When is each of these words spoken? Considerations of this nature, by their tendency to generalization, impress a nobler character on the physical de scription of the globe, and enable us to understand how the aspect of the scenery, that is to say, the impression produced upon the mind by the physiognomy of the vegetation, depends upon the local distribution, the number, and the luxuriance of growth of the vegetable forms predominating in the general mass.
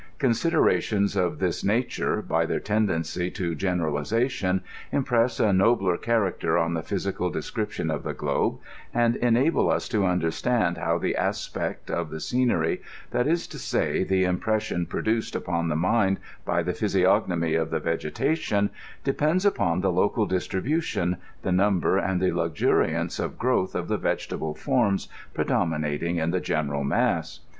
Considerations 0.17 1.15
of 1.15 1.37
this 1.37 1.63
nature, 1.63 2.23
by 2.23 2.43
their 2.47 2.59
tendency 2.59 3.29
to 3.29 3.53
generalization, 3.53 4.63
impress 4.91 5.39
a 5.39 5.53
nobler 5.53 5.95
character 5.95 6.57
on 6.57 6.73
the 6.73 6.81
physical 6.81 7.29
de 7.29 7.39
scription 7.43 7.91
of 7.91 8.01
the 8.01 8.15
globe, 8.15 8.57
and 8.95 9.15
enable 9.17 9.69
us 9.69 9.87
to 9.87 10.03
understand 10.07 10.79
how 10.79 10.97
the 10.97 11.15
aspect 11.15 11.91
of 11.91 12.09
the 12.09 12.19
scenery, 12.19 12.81
that 13.11 13.27
is 13.27 13.45
to 13.45 13.59
say, 13.59 14.03
the 14.03 14.23
impression 14.23 14.87
produced 14.87 15.35
upon 15.35 15.67
the 15.69 15.75
mind 15.75 16.17
by 16.45 16.63
the 16.63 16.73
physiognomy 16.73 17.53
of 17.53 17.69
the 17.69 17.79
vegetation, 17.79 18.71
depends 19.03 19.45
upon 19.45 19.81
the 19.81 19.91
local 19.91 20.25
distribution, 20.25 21.17
the 21.43 21.51
number, 21.51 21.99
and 21.99 22.19
the 22.19 22.31
luxuriance 22.31 23.19
of 23.19 23.37
growth 23.37 23.75
of 23.75 23.87
the 23.87 23.97
vegetable 23.99 24.55
forms 24.55 25.07
predominating 25.35 26.15
in 26.15 26.31
the 26.31 26.39
general 26.41 26.83
mass. 26.83 27.41